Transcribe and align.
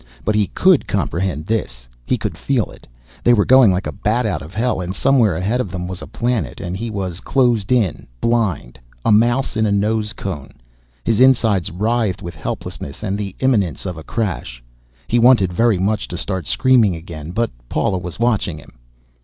But 0.25 0.33
he 0.33 0.47
could 0.47 0.87
comprehend 0.87 1.45
this. 1.45 1.87
He 2.07 2.17
could 2.17 2.35
feel 2.35 2.71
it. 2.71 2.87
They 3.23 3.33
were 3.35 3.45
going 3.45 3.69
like 3.71 3.85
a 3.85 3.91
bat 3.91 4.25
out 4.25 4.41
of 4.41 4.55
hell, 4.55 4.81
and 4.81 4.95
somewhere 4.95 5.35
ahead 5.37 5.61
of 5.61 5.69
them 5.69 5.87
was 5.87 6.01
a 6.01 6.07
planet, 6.07 6.59
and 6.59 6.75
he 6.75 6.89
was 6.89 7.19
closed 7.19 7.71
in, 7.71 8.07
blind, 8.19 8.79
a 9.05 9.11
mouse 9.11 9.55
in 9.55 9.67
a 9.67 9.71
nose 9.71 10.11
cone. 10.13 10.53
His 11.03 11.19
insides 11.19 11.69
writhed 11.69 12.23
with 12.23 12.33
helplessness 12.35 13.03
and 13.03 13.15
the 13.15 13.35
imminence 13.41 13.85
of 13.85 13.95
a 13.95 14.03
crash. 14.03 14.63
He 15.07 15.19
wanted 15.19 15.53
very 15.53 15.77
much 15.77 16.07
to 16.07 16.17
start 16.17 16.47
screaming 16.47 16.95
again, 16.95 17.29
but 17.29 17.51
Paula 17.69 17.99
was 17.99 18.19
watching 18.19 18.57
him. 18.57 18.71